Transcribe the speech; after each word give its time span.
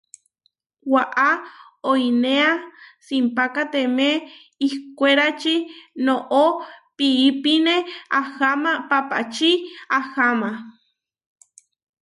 Waʼá 0.93 1.29
oinéa 1.91 2.49
simpákateme 3.05 4.07
ihkwérači, 4.67 5.55
noʼó 6.05 6.43
piípine 6.97 7.75
aháma 8.19 8.71
papáči 8.89 9.51
aháma. 9.97 10.49